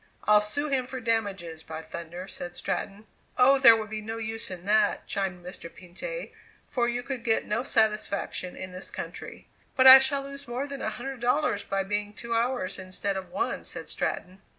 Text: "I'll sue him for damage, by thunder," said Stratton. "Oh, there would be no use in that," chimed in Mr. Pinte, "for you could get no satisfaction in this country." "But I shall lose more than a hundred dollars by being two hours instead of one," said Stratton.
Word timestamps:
"I'll 0.23 0.41
sue 0.41 0.67
him 0.69 0.87
for 0.87 0.99
damage, 0.99 1.43
by 1.67 1.83
thunder," 1.83 2.27
said 2.27 2.55
Stratton. 2.55 3.05
"Oh, 3.37 3.59
there 3.59 3.75
would 3.77 3.91
be 3.91 4.01
no 4.01 4.17
use 4.17 4.49
in 4.49 4.65
that," 4.65 5.05
chimed 5.05 5.45
in 5.45 5.45
Mr. 5.51 5.69
Pinte, 5.71 6.31
"for 6.67 6.89
you 6.89 7.03
could 7.03 7.23
get 7.23 7.45
no 7.45 7.61
satisfaction 7.61 8.55
in 8.55 8.71
this 8.71 8.89
country." 8.89 9.47
"But 9.75 9.85
I 9.85 9.99
shall 9.99 10.23
lose 10.23 10.47
more 10.47 10.65
than 10.65 10.81
a 10.81 10.89
hundred 10.89 11.19
dollars 11.19 11.61
by 11.63 11.83
being 11.83 12.13
two 12.13 12.33
hours 12.33 12.79
instead 12.79 13.15
of 13.15 13.29
one," 13.29 13.63
said 13.63 13.87
Stratton. 13.87 14.41